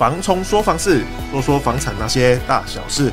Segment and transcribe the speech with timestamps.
[0.00, 3.12] 房冲说房事，说说房产那些大小事。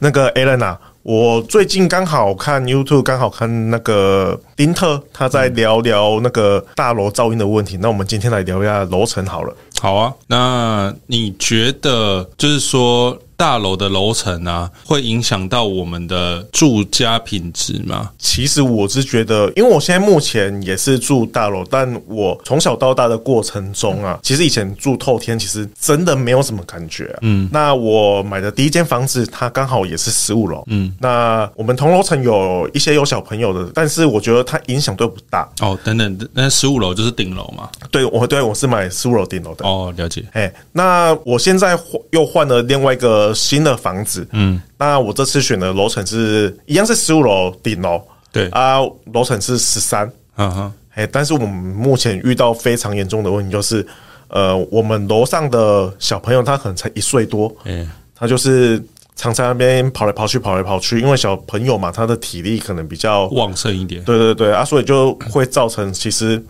[0.00, 7.78] 那个 Alan 啊，我最近刚好看 YouTube，刚好看那个丁特他在聊聊那个大楼噪音的问题。
[7.80, 9.54] 那我们今天来聊一下楼层好了。
[9.80, 18.10] 好啊，那你觉得就是说，大楼的楼层啊，会影响到我们的住家品质吗？
[18.18, 27.18] 其实我是觉得，因为我现在目前也是住大楼，但我从小到大的过程中啊，其实以前住透天，其实真的没有什么感觉啊。
[27.20, 30.64] 嗯，那我买的第一间房子，它刚好也是十五楼。
[30.68, 35.46] 嗯，那我们同楼层有一些有小朋友的，但是我觉得它影响都不大。
[35.60, 37.68] 哦，等等，那十五楼就是顶楼嘛？
[37.90, 39.66] 对，我对我是买十五楼顶楼的。
[39.66, 40.24] 哦，了解。
[40.32, 41.78] 哎，那我现在
[42.12, 43.25] 又换了另外一个。
[43.34, 48.00] 新的房子，嗯，那我这次选的楼层是一样是十五楼顶楼，
[48.32, 48.48] 对。
[48.48, 48.78] 啊，
[49.12, 53.86] 楼层是十三，嗯哼，哎，但是我们目前遇到非常严重的问题，就是，
[54.28, 58.82] 呃，我们楼上的小朋友他可能才一岁多，嗯，他就是
[59.14, 66.42] 常在那边跑来跑去，跑来跑去，因为小朋友嘛，他的体力可能比较旺盛一点，对对对啊，所以就会造成其实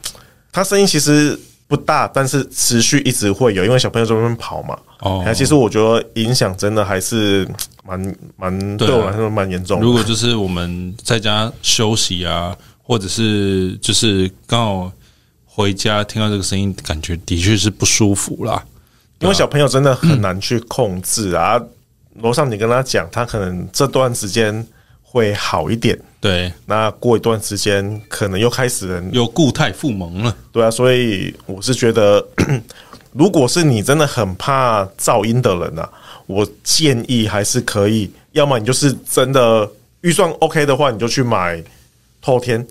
[0.53, 1.39] 他声音其实。
[1.69, 4.79] 不大，但是持续一直会有，因为小朋友在那边跑嘛。
[5.01, 7.47] 哦，其实我觉得影响真的还是
[7.85, 9.85] 蛮蛮对我来说蛮严重的。
[9.85, 14.93] 如果就是我们在家休息啊，或者是就是刚好
[15.45, 18.65] 回家听到这个声音，感觉的确是不舒服啦。
[19.21, 21.61] 因为小朋友真的很 难去控制啊。
[22.23, 24.67] 楼上你跟他讲，他可能这段时间
[25.17, 25.99] 会好一点。
[26.21, 30.37] 对，那过一段时间可能又开始有固态复萌了。
[30.53, 32.23] 对啊，所以我是觉得，
[33.13, 35.91] 如果是你真的很怕噪音的人啊，
[36.27, 39.67] 我建议还是可以，要么你就是真的
[40.03, 41.63] 预算 OK 的话，你就去买
[42.21, 42.67] 透天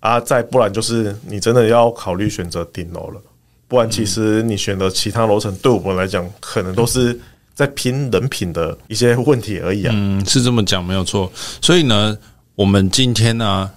[0.00, 3.20] 啊，再不然就是你真的要考虑选择顶楼了。
[3.68, 7.18] 不然其实你选择其他楼层，对我们来讲，可能都是
[7.56, 9.92] 在拼人品的一些问题而已啊。
[9.92, 11.32] 嗯，是这么讲没有错。
[11.60, 12.16] 所以呢。
[12.56, 13.70] 我们今天呢，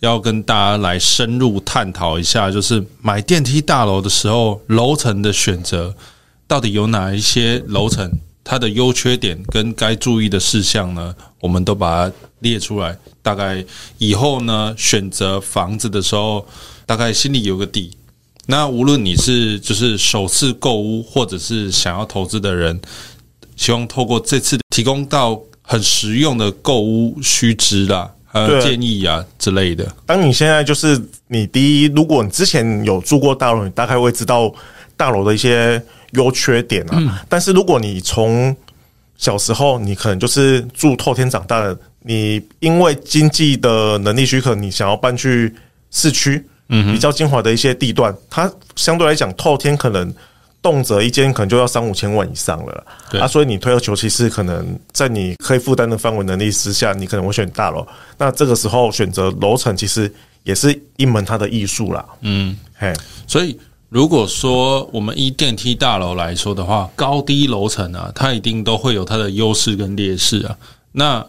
[0.00, 5.94] 要跟大家来深入探讨一下，就是买电梯大楼的时候，楼层的选择
[6.46, 8.12] 到底有哪一些楼层，
[8.44, 11.14] 它的优缺点跟该注意的事项呢？
[11.40, 13.64] 我们都把它列出来，大概
[13.96, 16.46] 以后呢，选择房子的时候，
[16.84, 17.90] 大概心里有个底。
[18.48, 22.78] 那无论你是就是首次购屋，或者是想要投资的人，
[23.56, 28.12] 希望透过这次提供到很实用的购物须知啦。
[28.32, 29.90] 呃，建议啊之类的。
[30.04, 34.52] 当你现在就是你第一，如果你之前有住过大楼，你大概会知道
[34.94, 36.96] 大楼的一些优缺点啊。
[36.98, 37.10] 嗯。
[37.30, 38.54] 但是如果你从
[39.16, 45.54] 小时候你可能就是住透天长大的，你因为经济的能力许可，你想要搬去
[45.90, 50.12] 市区，嗯，比较精华的一些地段，它相对来讲透天可能。
[50.66, 57.86] 动辄一间可能就要三五千万以上了，对啊，所以你退而求其次，可能在你可以负担的范围能力之下，你可能会选大楼。
[58.18, 60.12] 那这个时候选择楼层，其实
[60.42, 62.04] 也是一门它的艺术啦。
[62.22, 62.92] 嗯，嘿，
[63.28, 63.56] 所以
[63.90, 70.56] 如果说我们以电梯大楼来说的话，高低楼层啊，它一定都会有它的优势跟劣势啊。
[70.90, 71.24] 那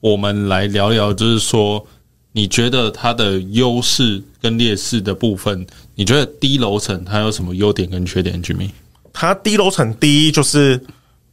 [0.00, 1.86] 我们来聊聊，就是说，
[2.32, 8.70] 你觉得它的优势跟劣势的部分，你觉得低楼层它有什么优点跟缺点？Jimmy？
[9.12, 10.82] 它低楼层，第一就是，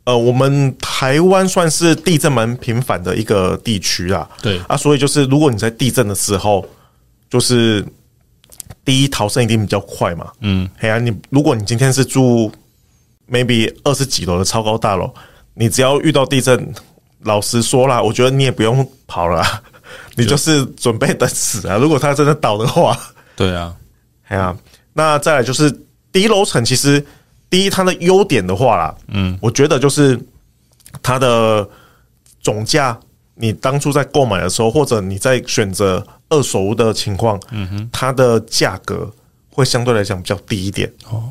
[0.03, 4.29] 呃，我们台湾算是地震蛮频繁的一个地区啊。
[4.41, 6.67] 对啊，所以就是如果你在地震的时候，
[7.29, 7.85] 就是
[8.83, 10.29] 第一逃生一定比较快嘛。
[10.41, 12.51] 嗯，哎呀，你如果你今天是住
[13.31, 15.09] maybe 二十几楼的超高大楼，
[15.53, 16.73] 你只要遇到地震，
[17.23, 19.41] 老实说啦，我觉得你也不用跑了，
[20.15, 21.77] 你就是准备等死啊。
[21.77, 22.97] 如果他真的倒的话，
[23.35, 23.75] 对啊，
[24.27, 24.55] 哎呀，
[24.93, 25.69] 那再来就是
[26.11, 27.05] 低楼层，其实。
[27.51, 30.15] 第一，它的优点的话啦，嗯，我觉得就是
[31.01, 31.67] 它的
[32.43, 32.95] 总价，
[33.33, 39.11] 你当初在购买的时候，或者你在选择二手屋的情况，嗯哼，它的价格
[39.51, 40.87] 会相对来讲比较低一点。
[41.09, 41.27] 哦，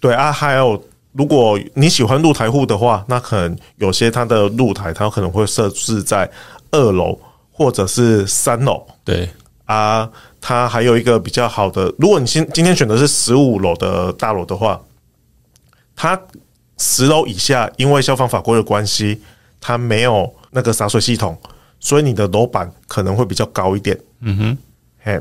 [0.00, 0.78] 对啊，还有
[1.12, 6.30] 如果你喜欢露台户的话，那可能有些它的露台，它可能会设置在
[6.72, 7.18] 二楼
[7.54, 8.86] 或者是三楼。
[9.02, 9.30] 对
[9.64, 10.10] 啊，
[10.40, 14.78] 它还有一个比较好的，如果你今今天选的是十五楼的大楼的话。
[15.96, 16.20] 它
[16.76, 19.22] 十楼以下，因为消防法规的关系，
[19.60, 21.38] 它没有那个洒水系统，
[21.78, 23.96] 所以你的楼板可能会比较高一点。
[24.18, 24.58] 嗯哼，
[25.04, 25.20] 嘿，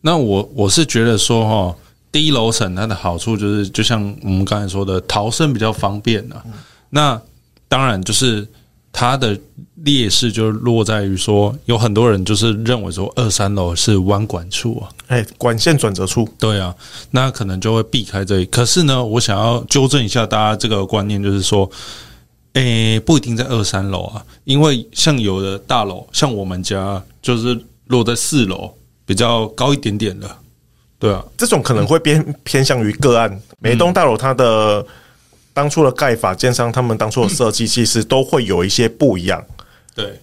[0.00, 1.76] 那我我是觉得说哈，
[2.12, 6.40] 低楼层它的好处就是，就像我们刚才说的，逃生比较方便啊。
[6.46, 6.52] 嗯、
[6.90, 7.20] 那
[7.66, 8.46] 当然就是
[8.92, 9.36] 它的
[9.76, 16.28] 劣势就落在于说，有很多人就是认为说二三楼是弯管处啊，哎，管线转折处。
[16.38, 16.74] 对啊，
[17.10, 18.44] 那可能就会避开这里。
[18.46, 21.68] 可是呢，我想要纠正一下大家这个观念，就是说，
[22.52, 28.72] 诶，不一定在二三楼啊，因为像有的大楼，像我们家就是落在四楼。
[29.04, 30.30] 比较高一点点的，
[30.96, 33.42] 对啊，这种可能会偏偏向于个案。
[33.58, 34.86] 每栋大楼它的
[35.54, 39.44] 当初的盖法，建商他们当初的设计，其实都会有一些不一样。
[39.94, 40.20] 对，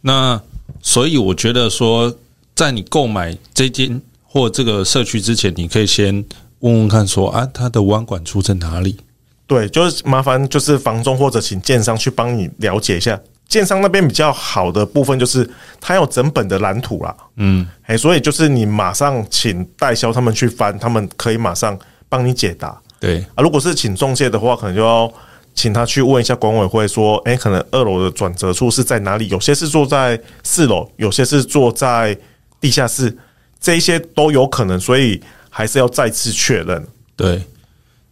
[0.00, 0.40] 那
[0.80, 2.16] 所以我觉得说，
[2.54, 6.24] 在你购买这间或这个社区之前，你可以先
[6.60, 8.98] 问问看，说啊，它的弯管处在哪里？
[9.46, 13.18] 对，就是麻烦就是房中或者请建商去帮你了解一下。
[13.48, 15.48] 建商那边比较好的部分就是，
[15.80, 21.76] 他有整本的蓝图啦，嗯，哎，所以就是你马上请代销他们去翻，他们可以马上
[22.10, 22.78] 帮你解答。
[23.00, 25.12] 对啊，如果是请中介的话，可能就要
[25.54, 29.28] 请他去问一下管委会，说，哎，可能二楼的转折处是在哪里？
[29.28, 32.18] 有些是坐在四楼，有些是坐在
[32.60, 33.16] 地下室，
[33.60, 36.86] 这一些都有可能，所以还是要再次确认。
[37.16, 37.42] 对，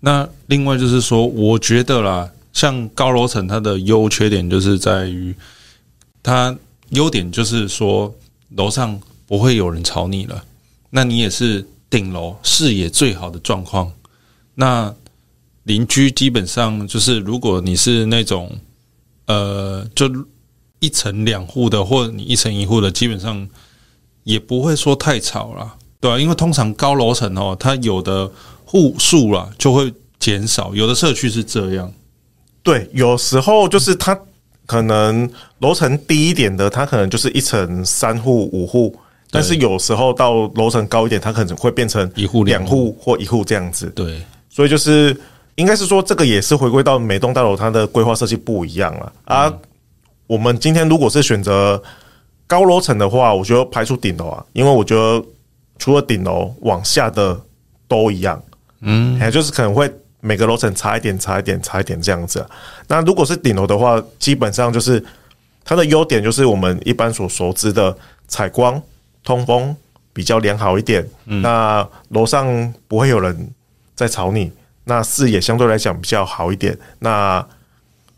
[0.00, 2.30] 那另外就是说，我觉得啦。
[2.52, 5.34] 像高楼层，它的优缺点就是在于，
[6.22, 6.56] 它
[6.88, 8.14] 优点就是说
[8.56, 10.42] 楼上不会有人吵你了，
[10.88, 13.92] 那你也是顶楼视野最好的状况。
[14.56, 14.92] 那
[15.62, 18.50] 邻居基本上就是，如果你是那种
[19.26, 20.10] 呃，就
[20.80, 23.48] 一层两户的，或者你一层一户的，基本上
[24.24, 28.30] 也不会说太吵啦，对啊，因为通常高楼层哦，它有的
[28.64, 31.92] 户数啦就会减少，有的社区是这样。
[32.62, 34.18] 对，有时候就是它
[34.66, 38.96] 可能楼层低一点的，它可能就是一层三户五户，
[39.30, 43.86] 但是有时候到楼层高一点，它可能会变成一户两户或一户这样子。
[43.90, 44.20] 对，
[44.56, 45.14] 所以就是
[45.56, 49.52] 应该是说，这个也是回归到每栋大楼它的规划设计不一样了啊。
[50.26, 51.82] 我们今天如果是选择
[52.46, 55.22] 高楼层的话，我觉得排除顶楼啊，因为我觉得
[55.76, 57.38] 除了顶楼往下的
[57.86, 58.42] 都一样，
[58.80, 59.92] 嗯，还就是可能会。
[60.18, 62.44] 每个楼层差一点，差一点，差一点这样子。
[62.88, 65.00] 那如果是顶楼的话，基本上就是
[65.62, 68.82] 它的优点就是我们一般所熟知的采光、
[69.22, 69.76] 通风
[70.12, 71.06] 比较良好一点。
[71.26, 73.48] 那楼上不会有人
[73.96, 74.52] 在吵你，
[74.84, 76.78] 那视野相对来讲比较好一点。
[77.00, 77.44] 那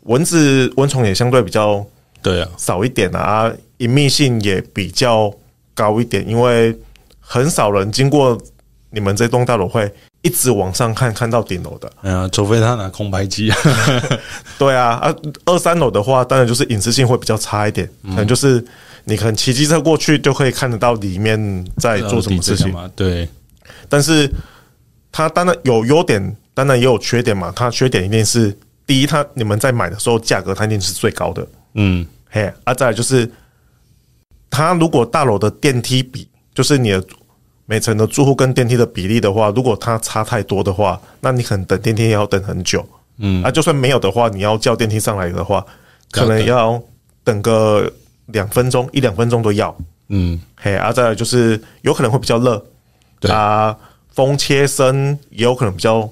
[0.01, 1.83] 蚊子、蚊虫也相对比较
[2.21, 5.33] 对啊少一点啊，隐秘性也比较
[5.73, 6.77] 高一点，因为
[7.19, 8.39] 很少人经过
[8.91, 9.91] 你们这栋大楼会。
[10.21, 13.49] 一直往上看，看到顶楼的，哎呀，除非他拿空白机。
[14.59, 15.15] 对啊，啊，
[15.45, 18.61] 二三楼的话，当然就是隐私性会比较差一点，可能就是
[19.05, 22.91] 你可能骑机车过去就可以看得到里面在做什么事情嘛。
[22.97, 23.29] 对，
[23.87, 24.29] 但是
[25.11, 27.51] 它当然有优点，当然也有缺点嘛。
[27.55, 31.47] 它缺点一定是第一，它你们在买的时候价格它一定是最高的。
[31.73, 33.29] 嗯，嘿，啊，再来就是
[34.49, 37.03] 它如果大楼的电梯比，就是你的。
[37.71, 42.83] 每层的住户跟电梯的比例的话，如果它差太多的话，那你可能等电梯也要等很久。
[43.19, 45.63] 嗯，啊，就算没有的话，你要叫电梯上来的话，
[46.09, 46.81] 可能要
[47.23, 47.87] 等个
[48.25, 49.77] 两分钟，一两分钟都要。
[50.07, 52.65] 嗯，嘿，啊，再来就是有可能会比较热，
[53.19, 53.77] 对啊，
[54.19, 56.09] 风切声也有可能比较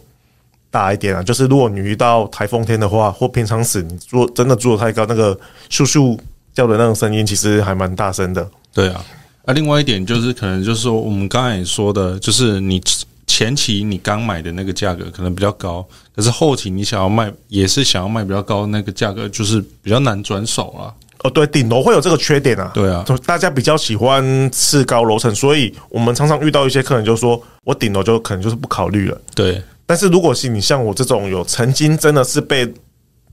[0.72, 1.22] 大一点啊。
[1.22, 5.38] 就是如果你遇到台风天的话，或平常时你住真的住的太高，那个
[5.70, 6.18] 咻咻
[6.54, 8.50] 叫的那种声音，其实还蛮大声的。
[8.74, 9.04] 对啊。
[9.44, 12.82] 啊、另外一点就是，可能就是说，我们刚才也说的，就是你
[13.26, 15.86] 前期你刚买的那个价格可能比较高，
[16.16, 20.94] 可是后期你想要卖，也是想要卖比较高那个价格，就是比较难转手了。
[21.24, 22.72] 哦，对，顶楼会有这个缺点啊。
[22.74, 29.22] 对啊，大家比较喜欢次高楼层，所以我们常常遇到一些客人就说，我顶楼就可能就是不考虑了。
[29.36, 32.72] 对，但是如果是你像我这种有曾经真的是被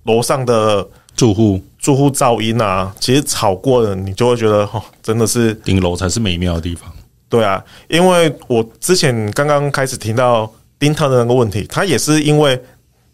[0.04, 0.86] 楼上的。
[1.16, 6.92] 住户住户噪音啊，其实吵过的，你就会觉得哦，真的是顶楼才是美妙的地方。
[7.28, 12.60] 对啊，因为我之前刚刚开始听到丁特的那个问题，他也是因为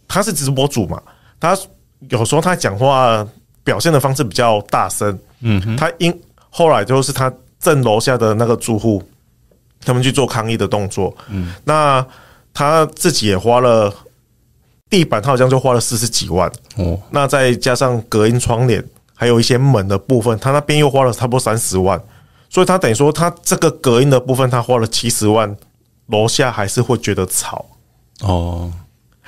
[0.08, 0.98] 他是直播主嘛，
[1.38, 1.54] 他
[2.08, 3.22] 有时候他讲话
[3.70, 6.12] 表现的方式比较大声，嗯哼，他因
[6.50, 9.00] 后来就是他正楼下的那个住户，
[9.86, 12.04] 他们去做抗议的动作，嗯，那
[12.52, 13.94] 他自己也花了。
[14.90, 16.50] 地板他好像就花了四十几万。
[16.74, 18.84] 哦，那再加上隔音窗帘，
[19.14, 22.02] 还有一些门的部分，他那边又花了差不多三十万，
[22.48, 25.56] 所以他等于说他这个隔音的部分他花了七十万，
[26.08, 27.64] 楼下还是会觉得吵。
[28.22, 28.72] 哦。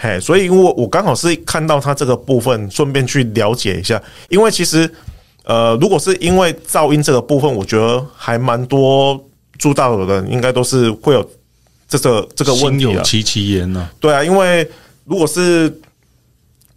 [0.03, 4.03] 嘿，所以因为我我刚好是看到它这个部分，顺便去了解一下。
[4.29, 4.93] 因为其实，
[5.45, 9.25] 呃，如果是因为噪音这个部分，我觉得还蛮多
[9.59, 11.31] 住大楼的人应该都是会有
[11.87, 13.01] 这个这个问题啊。
[14.01, 14.69] 对啊，因为
[15.05, 15.73] 如果是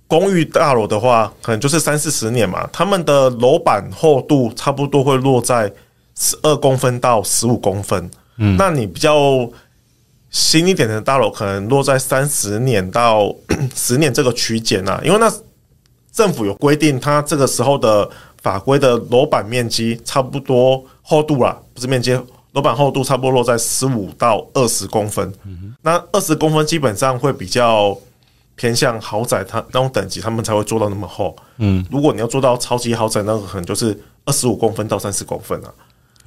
[0.05, 5.73] 公寓大楼的话，可能就是三四十年嘛，他们的楼板厚度差不多会落在
[6.15, 8.07] 十二公分到十五公分。
[8.37, 9.49] 嗯，那你比较。
[10.35, 13.33] 新一点的大楼可能落在三十年到
[13.73, 15.31] 十年这个区间呐，因为那
[16.11, 18.09] 政府有规定，它这个时候的
[18.41, 22.11] 法规的楼板面积差不多厚度啦，不是面积，
[22.51, 25.33] 楼板厚度差不多落在十五到二十公分。
[25.81, 27.97] 那二十公分基本上会比较
[28.55, 31.33] 偏向豪宅，它那种等级他们才会做到那么厚。
[31.59, 35.71] 嗯，如果你要做到超级豪宅，那个可能就是二十五公分到三十公分啊。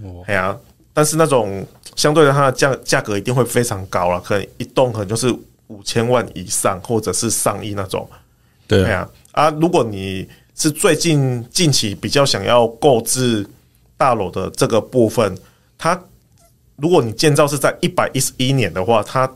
[0.02, 0.56] 哦，哎呀。
[0.98, 1.64] 但是那种
[1.94, 5.32] 相对的，它的价价格一定会非常高了，可能一栋可能就是
[5.68, 8.04] 五千万以上，或者是上亿那种。
[8.66, 13.48] 对啊，啊，如果你是最近近期比较想要购置
[13.96, 15.38] 大楼的这个部分，
[15.78, 15.96] 它
[16.74, 19.32] 如果你建造是在一百一十一年的话，它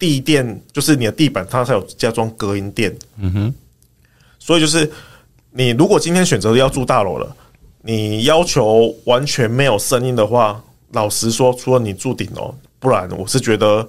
[0.00, 2.92] 地垫就是你的地板，它才有加装隔音垫。
[3.18, 3.54] 嗯哼，
[4.40, 4.90] 所以就是
[5.52, 7.36] 你如果今天选择要住大楼了，
[7.82, 10.60] 你要求完全没有声音的话。
[10.92, 13.86] 老实说，除了你住顶楼，不然我是觉得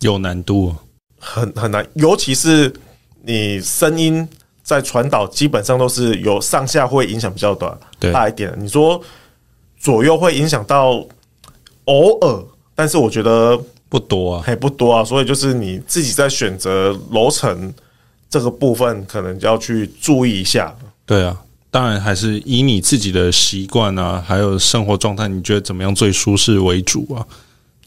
[0.00, 0.74] 有难度，
[1.18, 1.86] 很很难。
[1.94, 2.72] 尤其是
[3.22, 4.28] 你声音
[4.62, 7.74] 在传导，基本上都是有上下会影响比较短，
[8.12, 8.52] 大一点。
[8.58, 9.00] 你说
[9.78, 11.06] 左右会影响到
[11.86, 12.44] 偶尔，
[12.74, 13.58] 但是我觉得
[13.88, 15.04] 不多啊，还不多啊。
[15.04, 17.72] 所以就是你自己在选择楼层
[18.28, 20.74] 这个部分，可能就要去注意一下。
[21.06, 21.40] 对啊。
[21.74, 27.26] 当然，还是以你自己的习惯啊，还有生活状态，你觉得怎么样最舒适为主啊？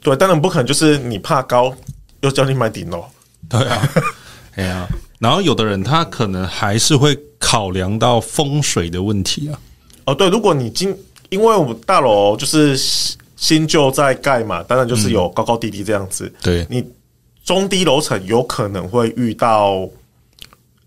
[0.01, 1.73] 对，当然不可能就是你怕高，
[2.19, 3.05] 又叫你买顶楼。
[3.47, 3.89] 对啊，
[4.55, 4.85] 哎呀，
[5.19, 9.57] 然后有的人他可能还是会考量到风水的问题啊。
[10.03, 10.93] 哦，对，如果你今
[11.29, 12.75] 因为我们大楼就是
[13.37, 16.25] 新旧在盖嘛，当然就是有高高低低这样子。
[16.25, 16.83] 嗯、对，你
[17.45, 19.87] 中低楼层有可能会遇到。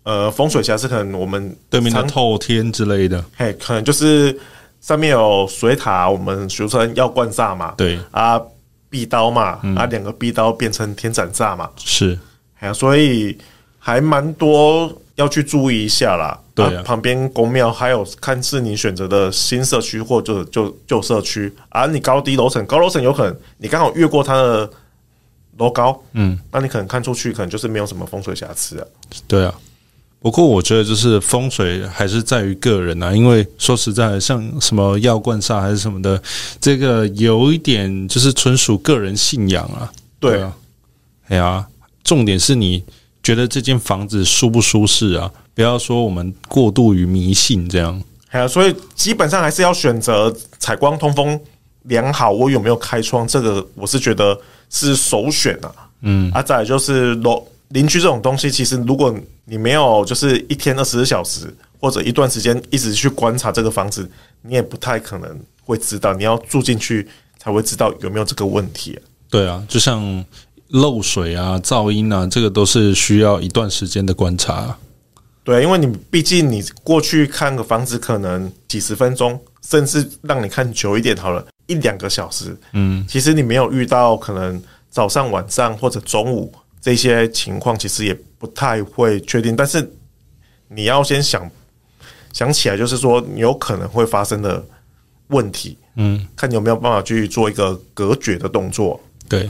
[0.03, 4.35] 呃，风水瑕疵可能我们对面的透天之类的，嘿，可能就是
[4.79, 7.99] 上面有水塔，我们俗称要灌煞嘛，对。
[8.09, 8.41] 啊，
[8.89, 12.17] 壁刀嘛，嗯、啊，两个壁刀变成天斩煞嘛，是，
[12.59, 13.37] 哎呀，所以
[13.77, 16.37] 还蛮多要去注意一下啦。
[16.55, 21.53] 对啊，啊旁边公庙还有看是你选择的新社区或者旧旧社区。
[21.69, 24.69] 啊，你高低楼层，高楼层有可能你刚好越过它的
[25.59, 28.87] 楼高，嗯，那你可能看出去可能就是没有什么风水瑕疵啊，
[29.27, 29.53] 对啊。
[30.21, 36.21] 不过我觉得就是风水还是在于个人啊，因为说实在的，像什么药罐煞还是什么的，
[36.59, 39.91] 这个有一点就是纯属个人信仰啊。
[40.19, 40.55] 对啊，
[41.27, 41.65] 哎呀，
[42.03, 42.83] 重点是你
[43.23, 45.31] 觉得这间房子舒不舒适啊？
[45.55, 47.99] 不要说我们过度于迷信这样。
[48.29, 51.39] 哎呀，所以基本上还是要选择采光通风
[51.85, 55.73] 良好，我有没有开窗，这个我是觉得是首选啊。
[56.01, 57.43] 嗯，啊，再来就是楼。
[57.69, 59.15] 邻居这种东西，其实如果
[59.51, 64.09] 你没有就是一天二十四小时或者一段时间一直去观察这个房子，
[64.43, 66.13] 你也不太可能会知道。
[66.13, 67.05] 你要住进去
[67.37, 68.99] 才会知道有没有这个问题啊。
[69.29, 70.23] 对啊，就像
[70.69, 74.79] 漏水啊、噪音啊，这个都是需要一段时间的观察啊。
[75.43, 82.55] 对，因为你毕竟你过去看个房子，可能几十分钟，甚至让你看久一点好了，一两个小时。
[82.71, 86.53] 嗯，其实你没有遇到可能早上、晚上或者中午。
[86.81, 89.87] 这些情况其实也不太会确定，但是
[90.67, 91.47] 你要先想
[92.33, 94.65] 想起来，就是说你有可能会发生的
[95.27, 98.99] 问题，嗯，看你有没有办法去做一个隔绝的动作。
[99.29, 99.47] 对，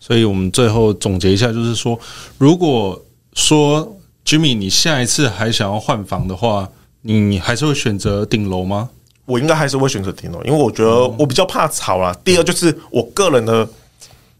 [0.00, 1.96] 所以我们最后总结一下，就是说，
[2.38, 3.00] 如果
[3.34, 6.68] 说 Jimmy 你下一次还想要换房的话，
[7.02, 8.90] 你还是会选择顶楼吗？
[9.26, 12.12] 我应该还是会选择顶楼，因为我觉得我比较怕吵啦。
[12.24, 13.68] 第二就是我个人的。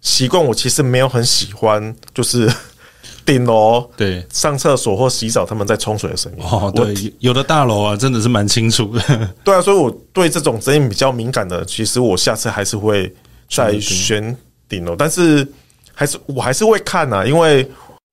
[0.04, 2.48] 习惯我其实没有很喜欢，就是
[3.24, 6.44] 顶楼对上厕所或洗澡他们在冲水的声音。
[6.44, 9.02] 哦，对，有的大楼啊，真的是蛮清楚的。
[9.42, 13.12] 对啊，所以我对这种声音比较敏感的，其实我下次还是会
[13.48, 14.36] 再选
[14.68, 15.46] 顶楼，但是
[15.94, 17.66] 还是我还是会看呐，因为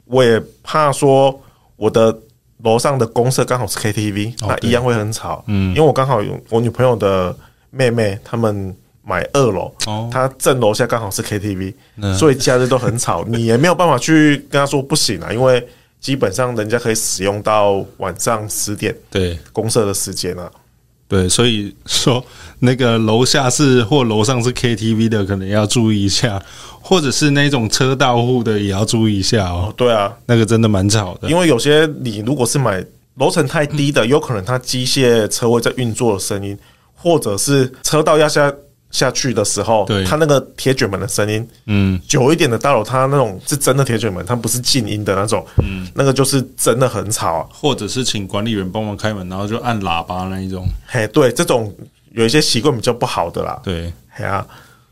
[0.05, 1.38] 我也怕说
[1.75, 2.17] 我的
[2.63, 5.43] 楼上的公社刚好是 KTV，那一样会很吵。
[5.48, 7.36] 嗯，因为我刚好有我女朋友的
[7.69, 8.74] 妹妹他们。
[9.03, 10.10] 买二楼，哦。
[10.12, 11.74] 他正楼下刚好是 KTV，
[12.17, 15.65] 所以假日都很吵， 你也没有办法去跟他说不行啊，因为
[16.00, 20.50] 基本上人家可以使用到晚上十点，对，公社的时间啊，
[21.08, 22.24] 对，所以说
[22.60, 26.41] 那个楼下是或楼上是 KTV 的，可能要注意一下，
[26.81, 29.67] 或者是那种车道户的也要注意一下哦。
[29.70, 32.84] 哦对啊，那个真的蛮吵的，因为有些你如果是买
[33.15, 36.58] 楼层太低的，有可能它机械车位在运作的声音，
[36.96, 38.51] 或者是车道压下。
[38.91, 47.48] 下去的时候，对，它那个铁卷门的声音，嗯，久一点的大楼，它那种是真的铁卷门，它不是静音的那种，嗯，那个就是真的很吵啊。
[47.51, 51.74] 或者是请管理员帮忙开门，然后就按喇叭那一种，嘿，对，这种
[52.12, 54.45] 有一些习惯比较不好的啦，对，嘿啊，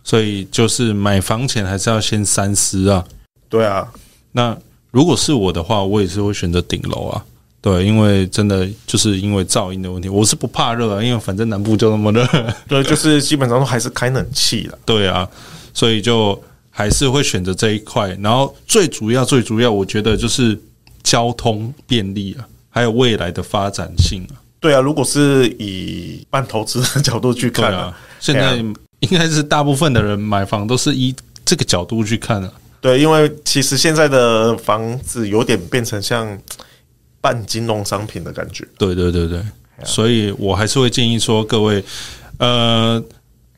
[0.04, 3.04] 所以就是买房前还是要先三思啊。
[3.50, 3.88] 对啊，
[4.32, 4.58] 那
[4.92, 7.26] 如果是我的话，我也是会选择顶楼啊。
[7.62, 12.26] 对，因为真的就是因为噪音的问题，我是不怕热啊，因为反正南部就那么热。
[12.70, 14.78] 对，就是基本上都还是开冷气了。
[14.86, 15.28] 对啊，
[15.74, 18.18] 所以就还是会选择这一块。
[18.22, 20.58] 然后最主要、最主要，我觉得就是
[21.04, 24.40] 交通便利啊，还有未来的发展性啊。
[24.62, 28.56] 对啊，如果是以半投资的角度去看啊，现在
[29.02, 31.14] 应该是大部分的人买房都是以
[31.44, 32.50] 这个角度去看啊。
[32.80, 36.40] 对，因为其实现在的房子有点变成像。
[37.22, 39.44] 半金融商品的感觉，对对对对，
[39.84, 41.84] 所以我还是会建议说，各位，
[42.38, 43.04] 呃，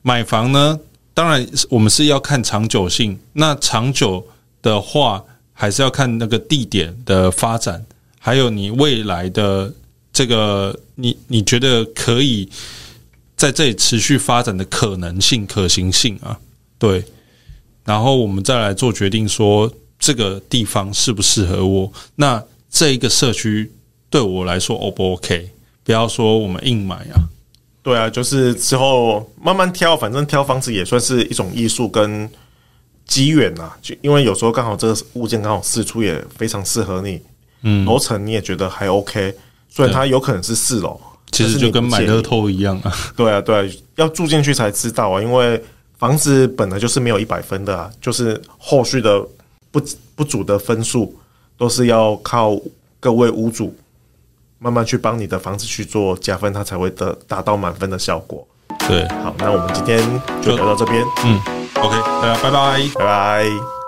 [0.02, 0.80] 买房呢，
[1.14, 3.20] 当然我们是要看长久性。
[3.34, 4.28] 那长久
[4.62, 7.86] 的话，还是要看那个地点的发展，
[8.20, 9.72] 还有你未来的
[10.12, 12.50] 这个，你你觉得可以
[13.36, 16.40] 在这里持续发展的可能性、可行性啊？
[16.80, 17.04] 对，
[17.86, 21.92] 然后我们再来做决定，说这个地方适不适合我？
[22.16, 23.72] 那这一个社区
[24.10, 25.52] 对我来说 O 不 OK？
[25.84, 27.28] 不要说我们硬买啊，
[27.84, 32.30] 对啊，就是之后慢慢挑，反正挑房子也算是一种艺术跟
[33.06, 33.72] 机缘呐。
[33.82, 37.20] 就因为有时候刚好这个物件刚好四出，也非常适合你，
[37.64, 39.36] 嗯，楼层你也觉得还 OK，
[39.68, 41.00] 所以它有可能是四楼，
[41.32, 42.94] 其实就跟买乐透一样啊。
[43.18, 45.22] 对啊，对啊，要住进去才知道啊。
[45.22, 45.62] 因为
[45.98, 49.20] 房子本来就是没有一百分的啊，就是后续的
[49.72, 49.82] 不
[50.16, 51.18] 不足的分数。
[51.62, 52.60] 都是要靠
[53.00, 53.72] 各位屋主
[54.58, 58.48] 慢慢去帮你的房子去做加分，它才会得达到满分的效果。
[58.88, 60.02] 对，好，那我们今天
[60.42, 61.06] 就聊到这边。
[61.24, 61.40] 嗯
[61.76, 63.81] ，OK，大家拜拜，拜拜。